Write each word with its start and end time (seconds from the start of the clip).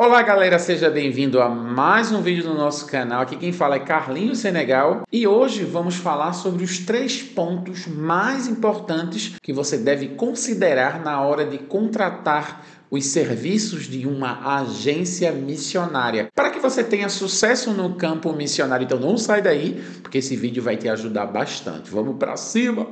Olá 0.00 0.22
galera, 0.22 0.60
seja 0.60 0.88
bem-vindo 0.88 1.42
a 1.42 1.48
mais 1.48 2.12
um 2.12 2.22
vídeo 2.22 2.44
do 2.44 2.54
nosso 2.54 2.86
canal. 2.86 3.22
Aqui 3.22 3.34
quem 3.34 3.52
fala 3.52 3.74
é 3.74 3.80
Carlinhos 3.80 4.38
Senegal 4.38 5.02
e 5.10 5.26
hoje 5.26 5.64
vamos 5.64 5.96
falar 5.96 6.34
sobre 6.34 6.62
os 6.62 6.78
três 6.78 7.20
pontos 7.20 7.88
mais 7.88 8.46
importantes 8.46 9.34
que 9.42 9.52
você 9.52 9.76
deve 9.76 10.10
considerar 10.10 11.02
na 11.02 11.20
hora 11.22 11.44
de 11.44 11.58
contratar 11.58 12.64
os 12.88 13.06
serviços 13.06 13.88
de 13.88 14.06
uma 14.06 14.58
agência 14.60 15.32
missionária 15.32 16.28
para 16.32 16.50
que 16.50 16.60
você 16.60 16.84
tenha 16.84 17.08
sucesso 17.08 17.72
no 17.72 17.96
campo 17.96 18.32
missionário. 18.32 18.84
Então 18.84 19.00
não 19.00 19.18
sai 19.18 19.42
daí, 19.42 19.82
porque 20.00 20.18
esse 20.18 20.36
vídeo 20.36 20.62
vai 20.62 20.76
te 20.76 20.88
ajudar 20.88 21.26
bastante. 21.26 21.90
Vamos 21.90 22.16
para 22.18 22.36
cima. 22.36 22.86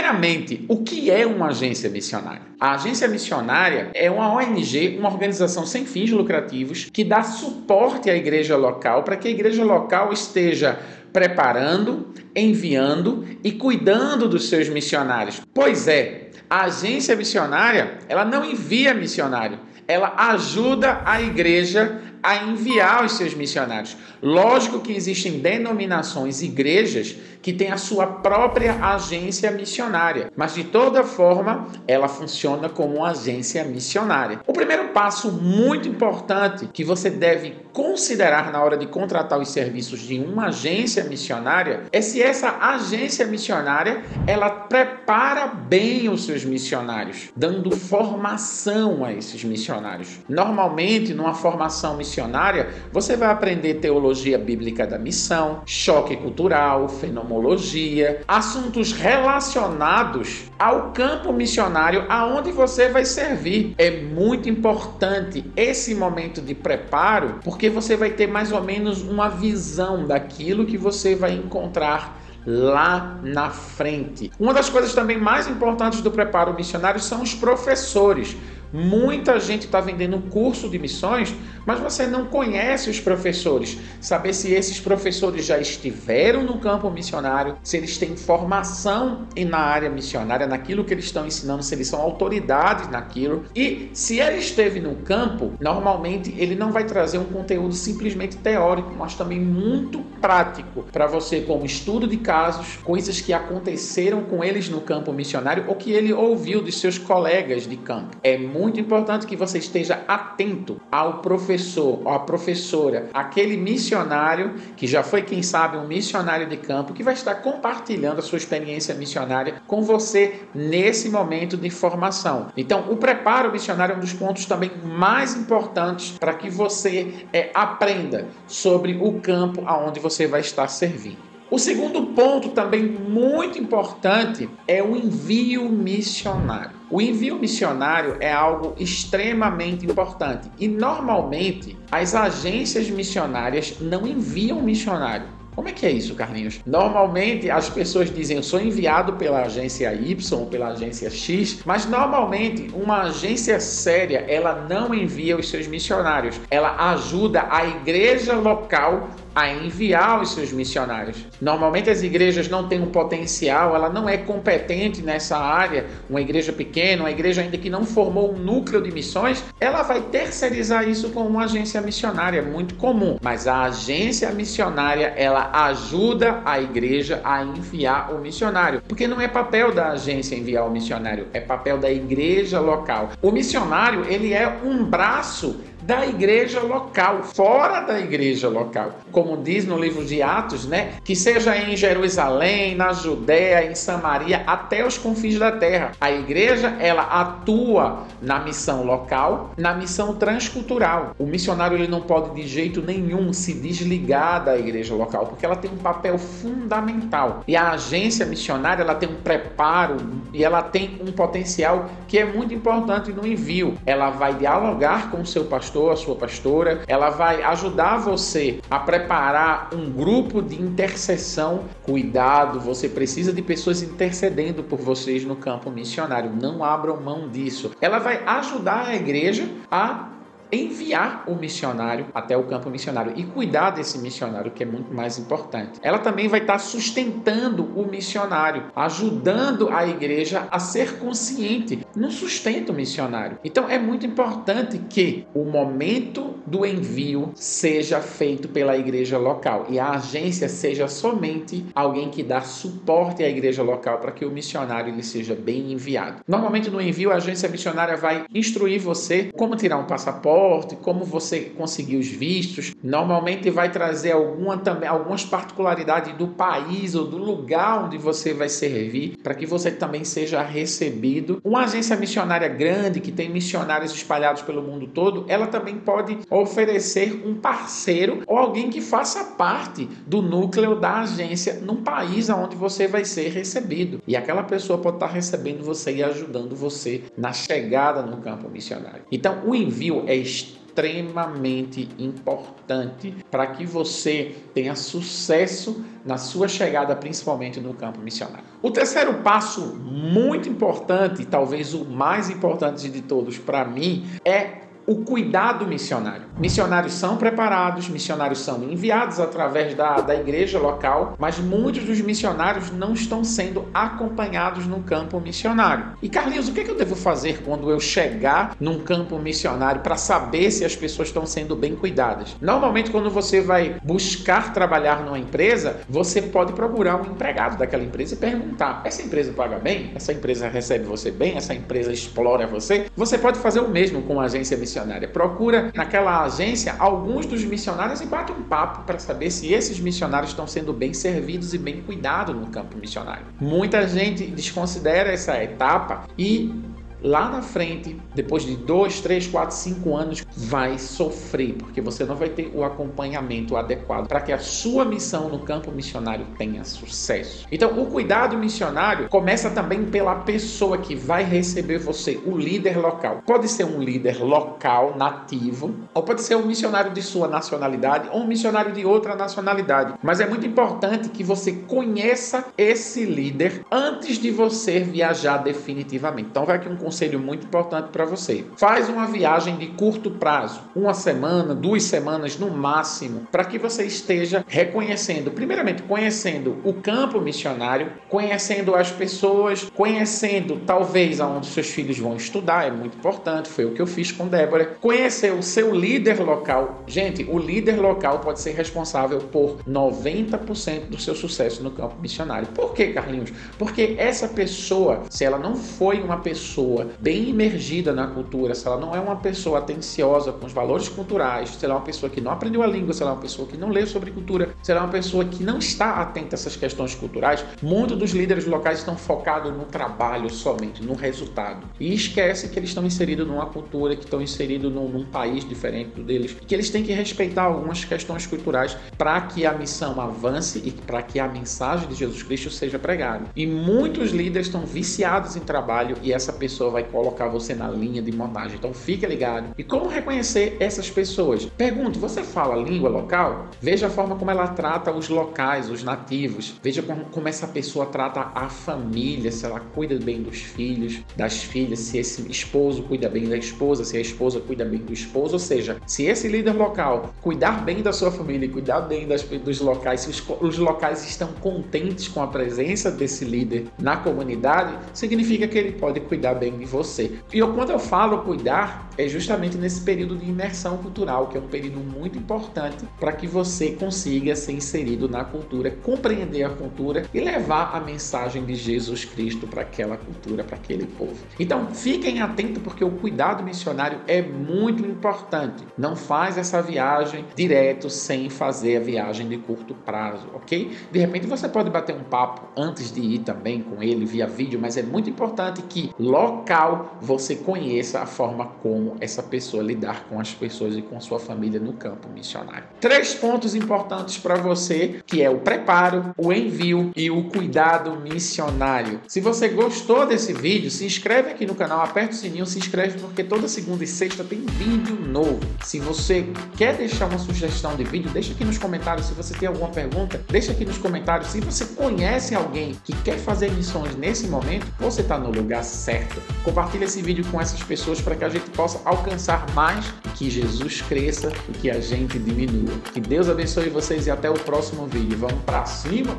Primeiramente, 0.00 0.64
o 0.66 0.78
que 0.78 1.10
é 1.10 1.26
uma 1.26 1.48
agência 1.48 1.90
missionária? 1.90 2.40
A 2.58 2.72
agência 2.72 3.06
missionária 3.06 3.90
é 3.92 4.10
uma 4.10 4.32
ONG, 4.32 4.96
uma 4.98 5.10
organização 5.10 5.66
sem 5.66 5.84
fins 5.84 6.10
lucrativos, 6.10 6.88
que 6.90 7.04
dá 7.04 7.22
suporte 7.22 8.08
à 8.08 8.16
igreja 8.16 8.56
local 8.56 9.02
para 9.02 9.18
que 9.18 9.28
a 9.28 9.30
igreja 9.30 9.62
local 9.62 10.10
esteja 10.10 10.78
preparando, 11.12 12.14
enviando 12.34 13.26
e 13.44 13.52
cuidando 13.52 14.26
dos 14.26 14.48
seus 14.48 14.70
missionários. 14.70 15.42
Pois 15.52 15.86
é, 15.86 16.30
a 16.48 16.64
agência 16.64 17.14
missionária, 17.14 17.98
ela 18.08 18.24
não 18.24 18.42
envia 18.42 18.94
missionário, 18.94 19.58
ela 19.86 20.14
ajuda 20.16 21.02
a 21.04 21.20
igreja 21.20 22.00
a 22.22 22.36
enviar 22.44 23.04
os 23.04 23.12
seus 23.12 23.34
missionários. 23.34 23.96
Lógico 24.22 24.80
que 24.80 24.92
existem 24.92 25.38
denominações, 25.38 26.42
igrejas 26.42 27.16
que 27.40 27.52
têm 27.54 27.72
a 27.72 27.78
sua 27.78 28.06
própria 28.06 28.74
agência 28.84 29.50
missionária, 29.50 30.30
mas 30.36 30.54
de 30.54 30.64
toda 30.64 31.02
forma 31.02 31.68
ela 31.88 32.06
funciona 32.06 32.68
como 32.68 32.96
uma 32.96 33.10
agência 33.10 33.64
missionária. 33.64 34.40
O 34.46 34.52
primeiro 34.52 34.88
passo 34.88 35.32
muito 35.32 35.88
importante 35.88 36.68
que 36.70 36.84
você 36.84 37.08
deve 37.08 37.56
considerar 37.72 38.52
na 38.52 38.62
hora 38.62 38.76
de 38.76 38.86
contratar 38.86 39.38
os 39.40 39.48
serviços 39.48 40.00
de 40.00 40.18
uma 40.18 40.48
agência 40.48 41.04
missionária 41.04 41.84
é 41.90 42.02
se 42.02 42.20
essa 42.20 42.58
agência 42.58 43.26
missionária 43.26 44.02
ela 44.26 44.50
prepara 44.50 45.46
bem 45.46 46.10
os 46.10 46.24
seus 46.26 46.44
missionários, 46.44 47.30
dando 47.34 47.74
formação 47.74 49.02
a 49.02 49.12
esses 49.12 49.42
missionários. 49.44 50.18
Normalmente, 50.28 51.14
numa 51.14 51.32
formação 51.32 51.96
missionária 51.96 52.09
missionária, 52.10 52.68
você 52.92 53.16
vai 53.16 53.30
aprender 53.30 53.74
teologia 53.74 54.36
bíblica 54.36 54.84
da 54.84 54.98
missão, 54.98 55.62
choque 55.64 56.16
cultural, 56.16 56.88
fenomenologia, 56.88 58.22
assuntos 58.26 58.92
relacionados 58.92 60.50
ao 60.58 60.90
campo 60.90 61.32
missionário 61.32 62.04
aonde 62.08 62.50
você 62.50 62.88
vai 62.88 63.04
servir. 63.04 63.74
É 63.78 64.02
muito 64.02 64.48
importante 64.48 65.44
esse 65.56 65.94
momento 65.94 66.42
de 66.42 66.54
preparo, 66.54 67.38
porque 67.44 67.70
você 67.70 67.96
vai 67.96 68.10
ter 68.10 68.26
mais 68.26 68.50
ou 68.50 68.62
menos 68.62 69.02
uma 69.02 69.28
visão 69.28 70.04
daquilo 70.06 70.66
que 70.66 70.76
você 70.76 71.14
vai 71.14 71.32
encontrar 71.32 72.20
lá 72.44 73.20
na 73.22 73.50
frente. 73.50 74.30
Uma 74.40 74.54
das 74.54 74.68
coisas 74.70 74.94
também 74.94 75.18
mais 75.18 75.46
importantes 75.46 76.00
do 76.00 76.10
preparo 76.10 76.54
missionário 76.54 76.98
são 76.98 77.22
os 77.22 77.34
professores. 77.34 78.36
Muita 78.72 79.40
gente 79.40 79.66
está 79.66 79.80
vendendo 79.80 80.16
um 80.16 80.20
curso 80.20 80.68
de 80.68 80.78
missões, 80.78 81.34
mas 81.70 81.78
você 81.78 82.04
não 82.04 82.24
conhece 82.24 82.90
os 82.90 82.98
professores. 82.98 83.78
Saber 84.00 84.34
se 84.34 84.52
esses 84.52 84.80
professores 84.80 85.46
já 85.46 85.56
estiveram 85.56 86.42
no 86.42 86.58
campo 86.58 86.90
missionário, 86.90 87.56
se 87.62 87.76
eles 87.76 87.96
têm 87.96 88.16
formação 88.16 89.28
na 89.48 89.58
área 89.58 89.88
missionária, 89.88 90.48
naquilo 90.48 90.84
que 90.84 90.92
eles 90.92 91.04
estão 91.04 91.24
ensinando, 91.24 91.62
se 91.62 91.72
eles 91.72 91.86
são 91.86 92.00
autoridades 92.00 92.88
naquilo. 92.88 93.44
E 93.54 93.88
se 93.92 94.18
ele 94.18 94.38
esteve 94.38 94.80
no 94.80 94.96
campo, 94.96 95.52
normalmente 95.60 96.34
ele 96.36 96.56
não 96.56 96.72
vai 96.72 96.84
trazer 96.84 97.18
um 97.18 97.24
conteúdo 97.24 97.72
simplesmente 97.72 98.36
teórico, 98.36 98.92
mas 98.98 99.14
também 99.14 99.38
muito 99.38 100.00
prático 100.20 100.84
para 100.90 101.06
você, 101.06 101.40
como 101.42 101.64
estudo 101.64 102.08
de 102.08 102.16
casos, 102.16 102.78
coisas 102.78 103.20
que 103.20 103.32
aconteceram 103.32 104.24
com 104.24 104.42
eles 104.42 104.68
no 104.68 104.80
campo 104.80 105.12
missionário 105.12 105.66
ou 105.68 105.76
que 105.76 105.92
ele 105.92 106.12
ouviu 106.12 106.60
dos 106.60 106.80
seus 106.80 106.98
colegas 106.98 107.68
de 107.68 107.76
campo. 107.76 108.16
É 108.24 108.36
muito 108.36 108.80
importante 108.80 109.24
que 109.24 109.36
você 109.36 109.58
esteja 109.58 110.02
atento 110.08 110.80
ao 110.90 111.18
professor, 111.18 111.59
à 112.06 112.18
professora, 112.18 113.08
aquele 113.12 113.56
missionário 113.56 114.54
que 114.76 114.86
já 114.86 115.02
foi, 115.02 115.22
quem 115.22 115.42
sabe, 115.42 115.76
um 115.76 115.86
missionário 115.86 116.48
de 116.48 116.56
campo, 116.56 116.92
que 116.92 117.02
vai 117.02 117.14
estar 117.14 117.36
compartilhando 117.36 118.18
a 118.18 118.22
sua 118.22 118.38
experiência 118.38 118.94
missionária 118.94 119.62
com 119.66 119.82
você 119.82 120.42
nesse 120.54 121.08
momento 121.08 121.56
de 121.56 121.70
formação. 121.70 122.48
Então, 122.56 122.90
o 122.90 122.96
preparo 122.96 123.52
missionário 123.52 123.94
é 123.94 123.96
um 123.96 124.00
dos 124.00 124.12
pontos 124.12 124.46
também 124.46 124.70
mais 124.84 125.36
importantes 125.36 126.16
para 126.18 126.34
que 126.34 126.50
você 126.50 127.26
é, 127.32 127.50
aprenda 127.54 128.28
sobre 128.46 128.98
o 129.00 129.20
campo 129.20 129.62
aonde 129.66 130.00
você 130.00 130.26
vai 130.26 130.40
estar 130.40 130.68
servindo. 130.68 131.29
O 131.50 131.58
segundo 131.58 132.06
ponto, 132.06 132.50
também 132.50 132.84
muito 132.84 133.58
importante, 133.58 134.48
é 134.68 134.80
o 134.80 134.96
envio 134.96 135.68
missionário. 135.68 136.76
O 136.88 137.00
envio 137.00 137.40
missionário 137.40 138.16
é 138.20 138.32
algo 138.32 138.72
extremamente 138.78 139.84
importante 139.84 140.48
e 140.60 140.68
normalmente 140.68 141.76
as 141.90 142.14
agências 142.14 142.88
missionárias 142.88 143.78
não 143.80 144.06
enviam 144.06 144.62
missionário. 144.62 145.26
Como 145.54 145.68
é 145.68 145.72
que 145.72 145.84
é 145.84 145.90
isso, 145.90 146.14
Carlinhos? 146.14 146.60
Normalmente 146.64 147.50
as 147.50 147.68
pessoas 147.68 148.14
dizem 148.14 148.36
eu 148.36 148.42
sou 148.42 148.60
enviado 148.60 149.14
pela 149.14 149.42
agência 149.42 149.92
Y 149.92 150.38
ou 150.38 150.46
pela 150.46 150.68
agência 150.68 151.10
X, 151.10 151.62
mas 151.66 151.84
normalmente 151.84 152.70
uma 152.72 153.02
agência 153.02 153.58
séria 153.58 154.24
ela 154.28 154.66
não 154.70 154.94
envia 154.94 155.36
os 155.36 155.48
seus 155.48 155.66
missionários, 155.66 156.40
ela 156.48 156.92
ajuda 156.92 157.48
a 157.50 157.66
igreja 157.66 158.34
local 158.36 159.10
a 159.40 159.50
enviar 159.50 160.20
os 160.20 160.34
seus 160.34 160.52
missionários. 160.52 161.26
Normalmente 161.40 161.88
as 161.88 162.02
igrejas 162.02 162.46
não 162.46 162.68
têm 162.68 162.82
um 162.82 162.90
potencial, 162.90 163.74
ela 163.74 163.88
não 163.88 164.06
é 164.06 164.18
competente 164.18 165.00
nessa 165.00 165.38
área, 165.38 165.86
uma 166.10 166.20
igreja 166.20 166.52
pequena, 166.52 167.04
uma 167.04 167.10
igreja 167.10 167.40
ainda 167.40 167.56
que 167.56 167.70
não 167.70 167.84
formou 167.84 168.34
um 168.34 168.36
núcleo 168.36 168.82
de 168.82 168.92
missões, 168.92 169.42
ela 169.58 169.82
vai 169.82 170.02
terceirizar 170.02 170.86
isso 170.86 171.08
com 171.08 171.26
uma 171.26 171.44
agência 171.44 171.80
missionária, 171.80 172.42
muito 172.42 172.74
comum. 172.74 173.18
Mas 173.22 173.46
a 173.46 173.62
agência 173.62 174.30
missionária, 174.30 175.14
ela 175.16 175.50
ajuda 175.68 176.42
a 176.44 176.60
igreja 176.60 177.22
a 177.24 177.42
enviar 177.42 178.12
o 178.12 178.20
missionário, 178.20 178.82
porque 178.86 179.08
não 179.08 179.22
é 179.22 179.26
papel 179.26 179.72
da 179.72 179.92
agência 179.92 180.36
enviar 180.36 180.66
o 180.66 180.70
missionário, 180.70 181.28
é 181.32 181.40
papel 181.40 181.78
da 181.78 181.90
igreja 181.90 182.60
local. 182.60 183.12
O 183.22 183.30
missionário, 183.30 184.04
ele 184.06 184.34
é 184.34 184.46
um 184.62 184.84
braço 184.84 185.60
da 185.82 186.06
igreja 186.06 186.60
local, 186.60 187.22
fora 187.22 187.80
da 187.80 187.98
igreja 187.98 188.48
local. 188.48 188.92
Como 189.10 189.36
diz 189.38 189.66
no 189.66 189.78
livro 189.78 190.04
de 190.04 190.22
Atos, 190.22 190.66
né? 190.66 190.94
Que 191.04 191.16
seja 191.16 191.56
em 191.56 191.76
Jerusalém, 191.76 192.74
na 192.74 192.92
Judéia, 192.92 193.70
em 193.70 193.74
Samaria, 193.74 194.42
até 194.46 194.86
os 194.86 194.98
confins 194.98 195.38
da 195.38 195.52
terra. 195.52 195.92
A 196.00 196.10
igreja, 196.10 196.76
ela 196.78 197.02
atua 197.02 198.04
na 198.20 198.40
missão 198.40 198.84
local, 198.84 199.50
na 199.56 199.74
missão 199.74 200.14
transcultural. 200.14 201.14
O 201.18 201.26
missionário 201.26 201.76
ele 201.76 201.88
não 201.88 202.02
pode 202.02 202.34
de 202.34 202.46
jeito 202.46 202.82
nenhum 202.82 203.32
se 203.32 203.54
desligar 203.54 204.44
da 204.44 204.58
igreja 204.58 204.94
local, 204.94 205.26
porque 205.26 205.44
ela 205.46 205.56
tem 205.56 205.70
um 205.70 205.76
papel 205.76 206.18
fundamental. 206.18 207.42
E 207.46 207.56
a 207.56 207.70
agência 207.70 208.26
missionária, 208.26 208.82
ela 208.82 208.94
tem 208.94 209.08
um 209.08 209.16
preparo 209.16 209.96
e 210.32 210.44
ela 210.44 210.62
tem 210.62 211.00
um 211.00 211.12
potencial 211.12 211.88
que 212.06 212.18
é 212.18 212.24
muito 212.24 212.52
importante 212.52 213.12
no 213.12 213.26
envio. 213.26 213.76
Ela 213.86 214.10
vai 214.10 214.34
dialogar 214.34 215.10
com 215.10 215.22
o 215.22 215.26
seu 215.26 215.44
pastor 215.44 215.69
pastor, 215.70 215.92
a 215.92 215.96
sua 215.96 216.16
pastora, 216.16 216.82
ela 216.88 217.10
vai 217.10 217.42
ajudar 217.44 217.98
você 217.98 218.58
a 218.68 218.80
preparar 218.80 219.70
um 219.72 219.88
grupo 219.88 220.42
de 220.42 220.60
intercessão. 220.60 221.64
Cuidado, 221.84 222.58
você 222.58 222.88
precisa 222.88 223.32
de 223.32 223.40
pessoas 223.40 223.80
intercedendo 223.80 224.64
por 224.64 224.80
vocês 224.80 225.24
no 225.24 225.36
campo 225.36 225.70
missionário. 225.70 226.32
Não 226.34 226.64
abram 226.64 227.00
mão 227.00 227.28
disso. 227.28 227.70
Ela 227.80 228.00
vai 228.00 228.22
ajudar 228.26 228.86
a 228.86 228.96
igreja 228.96 229.48
a 229.70 230.08
enviar 230.52 231.24
o 231.26 231.34
missionário 231.34 232.06
até 232.14 232.36
o 232.36 232.44
campo 232.44 232.70
missionário 232.70 233.12
e 233.16 233.24
cuidar 233.24 233.70
desse 233.70 233.98
missionário, 233.98 234.50
que 234.50 234.62
é 234.62 234.66
muito 234.66 234.92
mais 234.92 235.18
importante. 235.18 235.78
Ela 235.82 235.98
também 235.98 236.28
vai 236.28 236.40
estar 236.40 236.58
sustentando 236.58 237.64
o 237.76 237.86
missionário, 237.86 238.64
ajudando 238.74 239.68
a 239.70 239.86
igreja 239.86 240.48
a 240.50 240.58
ser 240.58 240.98
consciente 240.98 241.86
no 241.94 242.10
sustento 242.10 242.72
missionário. 242.72 243.38
Então 243.44 243.68
é 243.68 243.78
muito 243.78 244.06
importante 244.06 244.78
que 244.88 245.26
o 245.34 245.44
momento 245.44 246.34
do 246.46 246.64
envio 246.66 247.32
seja 247.34 248.00
feito 248.00 248.48
pela 248.48 248.76
igreja 248.76 249.18
local 249.18 249.66
e 249.68 249.78
a 249.78 249.90
agência 249.90 250.48
seja 250.48 250.88
somente 250.88 251.66
alguém 251.74 252.10
que 252.10 252.22
dá 252.22 252.40
suporte 252.40 253.22
à 253.22 253.28
igreja 253.28 253.62
local 253.62 253.98
para 253.98 254.12
que 254.12 254.24
o 254.24 254.30
missionário 254.30 254.92
ele 254.92 255.02
seja 255.02 255.34
bem 255.34 255.72
enviado. 255.72 256.22
Normalmente 256.26 256.70
no 256.70 256.80
envio 256.80 257.12
a 257.12 257.16
agência 257.16 257.48
missionária 257.48 257.96
vai 257.96 258.24
instruir 258.34 258.80
você 258.80 259.30
como 259.36 259.56
tirar 259.56 259.78
um 259.78 259.86
passaporte 259.86 260.39
passaporte, 260.40 260.76
como 260.76 261.04
você 261.04 261.40
conseguir 261.40 261.96
os 261.96 262.08
vistos. 262.08 262.74
Normalmente 262.82 263.50
vai 263.50 263.70
trazer 263.70 264.12
alguma 264.12 264.56
também 264.56 264.88
algumas 264.88 265.24
particularidades 265.24 266.14
do 266.14 266.28
país 266.28 266.94
ou 266.94 267.06
do 267.06 267.18
lugar 267.18 267.84
onde 267.84 267.98
você 267.98 268.32
vai 268.32 268.48
servir, 268.48 269.18
para 269.22 269.34
que 269.34 269.44
você 269.44 269.70
também 269.70 270.04
seja 270.04 270.42
recebido. 270.42 271.40
Uma 271.44 271.64
agência 271.64 271.96
missionária 271.96 272.48
grande 272.48 273.00
que 273.00 273.12
tem 273.12 273.28
missionários 273.28 273.92
espalhados 273.92 274.42
pelo 274.42 274.62
mundo 274.62 274.86
todo, 274.86 275.24
ela 275.28 275.46
também 275.46 275.76
pode 275.76 276.18
oferecer 276.30 277.22
um 277.26 277.34
parceiro 277.34 278.22
ou 278.26 278.38
alguém 278.38 278.70
que 278.70 278.80
faça 278.80 279.24
parte 279.24 279.88
do 280.06 280.22
núcleo 280.22 280.78
da 280.78 281.00
agência 281.00 281.60
num 281.62 281.82
país 281.82 282.28
onde 282.30 282.56
você 282.56 282.86
vai 282.86 283.04
ser 283.04 283.28
recebido. 283.30 284.00
E 284.06 284.16
aquela 284.16 284.42
pessoa 284.42 284.78
pode 284.78 284.96
estar 284.96 285.06
recebendo 285.06 285.62
você 285.62 285.96
e 285.96 286.02
ajudando 286.02 286.56
você 286.56 287.02
na 287.16 287.32
chegada 287.32 288.02
no 288.02 288.18
campo 288.18 288.48
missionário. 288.48 289.02
Então, 289.10 289.42
o 289.44 289.54
envio 289.54 290.04
é 290.06 290.16
extremamente 290.30 291.88
importante 291.98 293.14
para 293.30 293.46
que 293.48 293.66
você 293.66 294.36
tenha 294.54 294.74
sucesso 294.74 295.84
na 296.04 296.16
sua 296.16 296.48
chegada, 296.48 296.94
principalmente 296.96 297.60
no 297.60 297.74
campo 297.74 298.00
missionário. 298.00 298.44
O 298.62 298.70
terceiro 298.70 299.14
passo, 299.14 299.76
muito 299.76 300.48
importante, 300.48 301.26
talvez 301.26 301.74
o 301.74 301.84
mais 301.84 302.30
importante 302.30 302.88
de 302.88 303.02
todos 303.02 303.36
para 303.36 303.64
mim, 303.64 304.06
é 304.24 304.69
o 304.90 305.04
cuidado 305.04 305.68
missionário. 305.68 306.24
Missionários 306.36 306.94
são 306.94 307.16
preparados, 307.16 307.88
missionários 307.88 308.40
são 308.40 308.64
enviados 308.64 309.20
através 309.20 309.72
da, 309.72 310.00
da 310.00 310.16
igreja 310.16 310.58
local, 310.58 311.14
mas 311.16 311.38
muitos 311.38 311.84
dos 311.84 312.00
missionários 312.00 312.72
não 312.72 312.92
estão 312.92 313.22
sendo 313.22 313.68
acompanhados 313.72 314.66
no 314.66 314.82
campo 314.82 315.20
missionário. 315.20 315.92
E 316.02 316.08
Carlinhos, 316.08 316.48
o 316.48 316.52
que, 316.52 316.62
é 316.62 316.64
que 316.64 316.72
eu 316.72 316.76
devo 316.76 316.96
fazer 316.96 317.40
quando 317.44 317.70
eu 317.70 317.78
chegar 317.78 318.56
num 318.58 318.80
campo 318.80 319.16
missionário 319.16 319.80
para 319.80 319.94
saber 319.94 320.50
se 320.50 320.64
as 320.64 320.74
pessoas 320.74 321.06
estão 321.06 321.24
sendo 321.24 321.54
bem 321.54 321.76
cuidadas? 321.76 322.36
Normalmente, 322.40 322.90
quando 322.90 323.10
você 323.10 323.40
vai 323.40 323.76
buscar 323.84 324.52
trabalhar 324.52 325.04
numa 325.04 325.20
empresa, 325.20 325.82
você 325.88 326.20
pode 326.20 326.52
procurar 326.52 326.96
um 326.96 327.12
empregado 327.12 327.56
daquela 327.56 327.84
empresa 327.84 328.14
e 328.14 328.18
perguntar: 328.18 328.82
essa 328.84 329.02
empresa 329.02 329.32
paga 329.32 329.60
bem? 329.60 329.92
Essa 329.94 330.12
empresa 330.12 330.48
recebe 330.48 330.84
você 330.84 331.12
bem? 331.12 331.36
Essa 331.36 331.54
empresa 331.54 331.92
explora 331.92 332.44
você? 332.44 332.86
Você 332.96 333.16
pode 333.16 333.38
fazer 333.38 333.60
o 333.60 333.68
mesmo 333.68 334.02
com 334.02 334.20
a 334.20 334.24
agência 334.24 334.56
missionária 334.56 334.79
missionária. 334.80 335.08
Procura 335.08 335.70
naquela 335.74 336.24
agência 336.24 336.74
alguns 336.78 337.26
dos 337.26 337.44
missionários 337.44 338.00
e 338.00 338.06
bate 338.06 338.32
um 338.32 338.42
papo 338.42 338.84
para 338.84 338.98
saber 338.98 339.30
se 339.30 339.52
esses 339.52 339.78
missionários 339.78 340.30
estão 340.30 340.46
sendo 340.46 340.72
bem 340.72 340.92
servidos 340.92 341.54
e 341.54 341.58
bem 341.58 341.82
cuidados 341.82 342.34
no 342.34 342.46
campo 342.46 342.76
missionário. 342.76 343.26
Muita 343.40 343.86
gente 343.86 344.26
desconsidera 344.26 345.12
essa 345.12 345.42
etapa 345.42 346.04
e 346.18 346.52
lá 347.02 347.30
na 347.30 347.42
frente, 347.42 347.96
depois 348.14 348.44
de 348.44 348.56
dois, 348.56 349.00
três, 349.00 349.26
quatro, 349.26 349.54
cinco 349.56 349.96
anos, 349.96 350.24
vai 350.36 350.78
sofrer, 350.78 351.54
porque 351.54 351.80
você 351.80 352.04
não 352.04 352.16
vai 352.16 352.28
ter 352.28 352.50
o 352.54 352.64
acompanhamento 352.64 353.56
adequado 353.56 354.08
para 354.08 354.20
que 354.20 354.32
a 354.32 354.38
sua 354.38 354.84
missão 354.84 355.28
no 355.28 355.40
campo 355.40 355.70
missionário 355.70 356.26
tenha 356.38 356.64
sucesso. 356.64 357.46
Então, 357.50 357.80
o 357.80 357.86
cuidado 357.86 358.36
missionário 358.36 359.08
começa 359.08 359.50
também 359.50 359.84
pela 359.84 360.16
pessoa 360.16 360.78
que 360.78 360.94
vai 360.94 361.24
receber 361.24 361.78
você, 361.78 362.20
o 362.24 362.36
líder 362.36 362.78
local. 362.78 363.22
Pode 363.26 363.48
ser 363.48 363.64
um 363.64 363.80
líder 363.80 364.22
local, 364.22 364.96
nativo, 364.96 365.74
ou 365.94 366.02
pode 366.02 366.22
ser 366.22 366.36
um 366.36 366.46
missionário 366.46 366.92
de 366.92 367.02
sua 367.02 367.28
nacionalidade 367.28 368.08
ou 368.12 368.20
um 368.20 368.26
missionário 368.26 368.72
de 368.72 368.84
outra 368.84 369.14
nacionalidade. 369.14 369.94
Mas 370.02 370.20
é 370.20 370.26
muito 370.26 370.46
importante 370.46 371.08
que 371.08 371.24
você 371.24 371.52
conheça 371.52 372.46
esse 372.56 373.04
líder 373.04 373.64
antes 373.70 374.18
de 374.18 374.30
você 374.30 374.80
viajar 374.80 375.38
definitivamente. 375.38 376.28
Então, 376.30 376.44
vai 376.44 376.56
aqui 376.56 376.68
um 376.68 376.76
conselho 376.90 377.20
muito 377.20 377.46
importante 377.46 377.90
para 377.90 378.04
você. 378.04 378.44
Faz 378.56 378.88
uma 378.88 379.06
viagem 379.06 379.56
de 379.56 379.68
curto 379.68 380.10
prazo, 380.10 380.60
uma 380.74 380.92
semana, 380.92 381.54
duas 381.54 381.84
semanas 381.84 382.36
no 382.36 382.50
máximo, 382.50 383.28
para 383.30 383.44
que 383.44 383.58
você 383.58 383.84
esteja 383.84 384.44
reconhecendo, 384.48 385.30
primeiramente 385.30 385.84
conhecendo 385.84 386.58
o 386.64 386.74
campo 386.74 387.20
missionário, 387.20 387.92
conhecendo 388.08 388.74
as 388.74 388.90
pessoas, 388.90 389.70
conhecendo 389.72 390.60
talvez 390.66 391.20
aonde 391.20 391.46
seus 391.46 391.68
filhos 391.68 391.96
vão 391.96 392.16
estudar, 392.16 392.66
é 392.66 392.72
muito 392.72 392.98
importante, 392.98 393.48
foi 393.48 393.66
o 393.66 393.72
que 393.72 393.80
eu 393.80 393.86
fiz 393.86 394.10
com 394.10 394.26
Débora. 394.26 394.64
Conhecer 394.80 395.32
o 395.32 395.42
seu 395.42 395.72
líder 395.72 396.20
local. 396.20 396.82
Gente, 396.88 397.22
o 397.22 397.38
líder 397.38 397.80
local 397.80 398.18
pode 398.18 398.40
ser 398.40 398.50
responsável 398.56 399.18
por 399.18 399.58
90% 399.64 400.88
do 400.88 401.00
seu 401.00 401.14
sucesso 401.14 401.62
no 401.62 401.70
campo 401.70 401.94
missionário. 402.00 402.48
Por 402.48 402.74
que, 402.74 402.88
Carlinhos? 402.88 403.32
Porque 403.56 403.94
essa 403.96 404.26
pessoa, 404.26 405.02
se 405.08 405.24
ela 405.24 405.38
não 405.38 405.54
foi 405.54 406.00
uma 406.00 406.16
pessoa 406.16 406.79
pessoa 406.80 406.90
bem 407.00 407.28
imergida 407.28 407.92
na 407.92 408.06
cultura, 408.06 408.54
se 408.54 408.66
ela 408.66 408.78
não 408.78 408.94
é 408.94 409.00
uma 409.00 409.16
pessoa 409.16 409.58
atenciosa 409.58 410.32
com 410.32 410.46
os 410.46 410.52
valores 410.52 410.88
culturais, 410.88 411.50
se 411.50 411.64
ela 411.64 411.74
é 411.74 411.76
uma 411.76 411.84
pessoa 411.84 412.08
que 412.10 412.20
não 412.20 412.32
aprendeu 412.32 412.62
a 412.62 412.66
língua, 412.66 412.92
se 412.92 413.02
ela 413.02 413.12
é 413.12 413.14
uma 413.14 413.20
pessoa 413.20 413.46
que 413.46 413.56
não 413.56 413.68
lê 413.68 413.86
sobre 413.86 414.10
cultura, 414.10 414.54
se 414.62 414.70
ela 414.70 414.80
é 414.80 414.84
uma 414.84 414.92
pessoa 414.92 415.24
que 415.24 415.42
não 415.42 415.58
está 415.58 416.00
atenta 416.00 416.34
a 416.34 416.36
essas 416.36 416.56
questões 416.56 416.94
culturais, 416.94 417.44
muitos 417.62 417.98
dos 417.98 418.12
líderes 418.12 418.46
locais 418.46 418.78
estão 418.78 418.96
focados 418.96 419.52
no 419.52 419.64
trabalho 419.64 420.30
somente, 420.30 420.82
no 420.82 420.94
resultado. 420.94 421.66
E 421.78 421.92
esquece 421.92 422.48
que 422.48 422.58
eles 422.58 422.70
estão 422.70 422.84
inseridos 422.84 423.26
numa 423.26 423.46
cultura, 423.46 423.96
que 423.96 424.04
estão 424.04 424.20
inseridos 424.20 424.72
num, 424.72 424.88
num 424.88 425.04
país 425.04 425.46
diferente 425.48 425.90
do 425.96 426.02
deles, 426.02 426.36
que 426.46 426.54
eles 426.54 426.70
têm 426.70 426.82
que 426.82 426.92
respeitar 426.92 427.42
algumas 427.42 427.84
questões 427.84 428.26
culturais 428.26 428.76
para 428.96 429.20
que 429.22 429.44
a 429.44 429.52
missão 429.52 430.00
avance 430.00 430.62
e 430.64 430.70
para 430.70 431.02
que 431.02 431.18
a 431.18 431.28
mensagem 431.28 431.88
de 431.88 431.94
Jesus 431.94 432.22
Cristo 432.22 432.50
seja 432.50 432.78
pregada. 432.78 433.26
E 433.34 433.46
muitos 433.46 434.10
líderes 434.10 434.46
estão 434.46 434.64
viciados 434.64 435.36
em 435.36 435.40
trabalho 435.40 435.96
e 436.02 436.12
essa 436.12 436.32
pessoa 436.32 436.69
vai 436.70 436.84
colocar 436.84 437.28
você 437.28 437.54
na 437.54 437.68
linha 437.68 438.02
de 438.02 438.12
montagem. 438.12 438.56
Então 438.56 438.72
fique 438.72 439.06
ligado. 439.06 439.54
E 439.56 439.64
como 439.64 439.88
reconhecer 439.88 440.56
essas 440.60 440.90
pessoas? 440.90 441.44
Pergunto, 441.44 441.98
você 441.98 442.22
fala 442.22 442.56
língua 442.56 442.88
local? 442.88 443.46
Veja 443.60 443.86
a 443.86 443.90
forma 443.90 444.16
como 444.16 444.30
ela 444.30 444.48
trata 444.48 444.92
os 444.92 445.08
locais, 445.08 445.70
os 445.70 445.82
nativos. 445.82 446.54
Veja 446.62 446.82
como, 446.82 447.04
como 447.06 447.28
essa 447.28 447.46
pessoa 447.46 447.86
trata 447.86 448.30
a 448.34 448.48
família, 448.48 449.30
se 449.30 449.44
ela 449.44 449.60
cuida 449.60 449.98
bem 449.98 450.22
dos 450.22 450.38
filhos, 450.38 451.00
das 451.16 451.42
filhas, 451.42 451.80
se 451.80 451.98
esse 451.98 452.30
esposo 452.30 452.82
cuida 452.84 453.08
bem 453.08 453.28
da 453.28 453.36
esposa, 453.36 453.84
se 453.84 453.96
a 453.96 454.00
esposa 454.00 454.40
cuida 454.40 454.64
bem 454.64 454.80
do 454.80 454.92
esposo, 454.92 455.34
ou 455.34 455.38
seja, 455.38 455.78
se 455.86 456.04
esse 456.04 456.28
líder 456.28 456.52
local 456.52 457.14
cuidar 457.20 457.64
bem 457.64 457.82
da 457.82 457.92
sua 457.92 458.10
família 458.10 458.46
e 458.46 458.48
cuidar 458.48 458.80
bem 458.82 459.06
das, 459.06 459.22
dos 459.22 459.60
locais, 459.60 460.02
se 460.02 460.10
os, 460.10 460.24
os 460.40 460.58
locais 460.58 461.04
estão 461.08 461.28
contentes 461.40 462.08
com 462.08 462.22
a 462.22 462.26
presença 462.26 462.90
desse 462.90 463.24
líder 463.24 463.66
na 463.78 463.96
comunidade, 463.96 464.78
significa 464.92 465.46
que 465.48 465.58
ele 465.58 465.72
pode 465.72 466.00
cuidar 466.00 466.34
bem 466.34 466.59
em 466.62 466.66
você. 466.66 467.18
E 467.32 467.38
eu, 467.38 467.52
quando 467.54 467.70
eu 467.70 467.78
falo 467.78 468.18
cuidar, 468.22 468.90
é 469.00 469.08
justamente 469.08 469.56
nesse 469.56 469.80
período 469.80 470.16
de 470.16 470.28
imersão 470.28 470.76
cultural, 470.76 471.28
que 471.28 471.38
é 471.38 471.40
um 471.40 471.48
período 471.48 471.80
muito 471.80 472.18
importante 472.18 472.84
para 472.98 473.12
que 473.12 473.26
você 473.26 473.70
consiga 473.70 474.36
ser 474.36 474.52
inserido 474.52 475.08
na 475.08 475.24
cultura, 475.24 475.70
compreender 475.82 476.44
a 476.44 476.50
cultura 476.50 477.06
e 477.14 477.20
levar 477.20 477.74
a 477.74 477.80
mensagem 477.80 478.44
de 478.44 478.54
Jesus 478.54 479.04
Cristo 479.04 479.46
para 479.46 479.62
aquela 479.62 479.96
cultura, 479.96 480.44
para 480.44 480.56
aquele 480.56 480.86
povo. 480.86 481.16
Então, 481.38 481.68
fiquem 481.72 482.20
atentos 482.20 482.62
porque 482.62 482.84
o 482.84 482.90
cuidado 482.90 483.42
missionário 483.42 484.00
é 484.06 484.20
muito 484.20 484.84
importante. 484.84 485.64
Não 485.78 485.96
faz 485.96 486.36
essa 486.36 486.60
viagem 486.60 487.24
direto 487.34 487.88
sem 487.88 488.28
fazer 488.28 488.76
a 488.76 488.80
viagem 488.80 489.28
de 489.28 489.38
curto 489.38 489.74
prazo, 489.74 490.26
ok? 490.34 490.76
De 490.92 490.98
repente 490.98 491.26
você 491.26 491.48
pode 491.48 491.70
bater 491.70 491.94
um 491.94 492.04
papo 492.04 492.42
antes 492.56 492.92
de 492.92 493.00
ir 493.00 493.20
também 493.20 493.62
com 493.62 493.82
ele 493.82 494.04
via 494.04 494.26
vídeo, 494.26 494.58
mas 494.60 494.76
é 494.76 494.82
muito 494.82 495.08
importante 495.08 495.62
que 495.62 495.90
local 495.98 496.49
local 496.50 496.98
você 497.00 497.36
conheça 497.36 498.00
a 498.00 498.06
forma 498.06 498.46
como 498.60 498.96
essa 499.00 499.22
pessoa 499.22 499.62
lidar 499.62 500.06
com 500.08 500.18
as 500.18 500.32
pessoas 500.32 500.76
e 500.76 500.82
com 500.82 501.00
sua 501.00 501.20
família 501.20 501.60
no 501.60 501.72
campo 501.72 502.08
missionário. 502.08 502.64
Três 502.80 503.14
pontos 503.14 503.54
importantes 503.54 504.18
para 504.18 504.34
você, 504.34 505.00
que 505.06 505.22
é 505.22 505.30
o 505.30 505.38
preparo, 505.38 506.12
o 506.18 506.32
envio 506.32 506.90
e 506.96 507.10
o 507.10 507.24
cuidado 507.24 507.96
missionário. 508.00 509.00
Se 509.06 509.20
você 509.20 509.48
gostou 509.48 510.06
desse 510.06 510.32
vídeo, 510.32 510.70
se 510.70 510.84
inscreve 510.84 511.30
aqui 511.30 511.46
no 511.46 511.54
canal, 511.54 511.82
aperta 511.82 512.12
o 512.12 512.16
sininho, 512.16 512.46
se 512.46 512.58
inscreve 512.58 512.98
porque 512.98 513.22
toda 513.22 513.46
segunda 513.46 513.84
e 513.84 513.86
sexta 513.86 514.24
tem 514.24 514.40
vídeo 514.40 514.96
novo. 514.96 515.40
Se 515.62 515.78
você 515.78 516.26
quer 516.56 516.76
deixar 516.76 517.06
uma 517.06 517.18
sugestão 517.18 517.76
de 517.76 517.84
vídeo, 517.84 518.10
deixa 518.10 518.32
aqui 518.32 518.44
nos 518.44 518.58
comentários. 518.58 519.06
Se 519.06 519.14
você 519.14 519.34
tem 519.34 519.48
alguma 519.48 519.68
pergunta, 519.68 520.20
deixa 520.28 520.52
aqui 520.52 520.64
nos 520.64 520.78
comentários. 520.78 521.30
Se 521.30 521.40
você 521.40 521.64
conhece 521.64 522.34
alguém 522.34 522.76
que 522.84 522.92
quer 523.02 523.18
fazer 523.18 523.50
missões 523.52 523.94
nesse 523.96 524.26
momento, 524.26 524.66
você 524.78 525.00
está 525.02 525.18
no 525.18 525.30
lugar 525.30 525.62
certo. 525.62 526.20
Compartilhe 526.42 526.84
esse 526.84 527.02
vídeo 527.02 527.24
com 527.30 527.40
essas 527.40 527.62
pessoas 527.62 528.00
para 528.00 528.16
que 528.16 528.24
a 528.24 528.28
gente 528.28 528.50
possa 528.50 528.80
alcançar 528.84 529.50
mais 529.54 529.92
que 530.14 530.30
Jesus 530.30 530.82
cresça 530.82 531.32
e 531.48 531.52
que 531.52 531.70
a 531.70 531.80
gente 531.80 532.18
diminua. 532.18 532.78
Que 532.92 533.00
Deus 533.00 533.28
abençoe 533.28 533.68
vocês 533.68 534.06
e 534.06 534.10
até 534.10 534.30
o 534.30 534.34
próximo 534.34 534.86
vídeo. 534.86 535.18
Vamos 535.18 535.42
para 535.44 535.64
cima! 535.66 536.18